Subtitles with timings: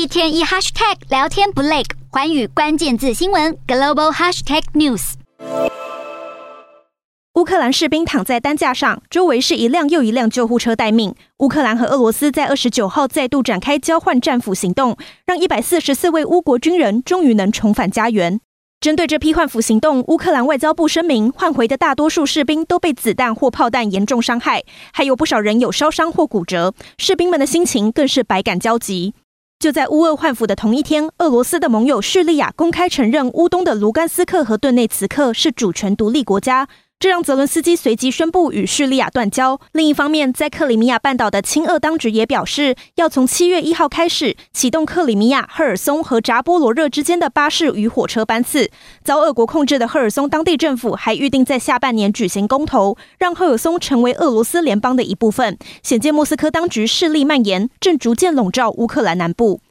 [0.00, 5.12] 一天一 hashtag 聊天不累，环宇关键字新闻 global hashtag news。
[7.34, 11.14] 乌克兰士兵躺在担架上，周围是一辆又一辆救护车待命。
[11.40, 18.40] 乌克兰和俄罗斯在二十九号再度展开交换战俘行动，让一百四十四位乌国军人终于能重返家园。
[18.80, 24.64] 针对这批换俘行动，乌克兰外交部声明，换回的大多数士兵都被子弹或炮弹严重伤害，
[24.94, 29.12] 还有不少人有烧伤或骨折，士兵们的心情更是百感交集。
[29.60, 36.66] 就在乌俄换俘的同一天，俄罗斯的盟友叙利亚公开承认乌东的卢甘斯克和顿内茨克是主权独立国家。
[37.00, 39.58] 这让泽伦斯基随即宣布与叙利亚断交。
[39.72, 48.70] 另一方面，在克里米亚半岛的亲俄当局也表示，要从七月一号开始启动克里米亚、赫尔松和扎波罗热之间的巴士与火车班次。
[49.02, 55.56] 遭俄国控制的赫尔松当地政府还预定在下半年举行公投，让赫尔松成为俄罗斯联邦的一部分。
[55.82, 59.62] 显见莫斯科当局势力蔓延，正逐渐笼罩乌克兰南部。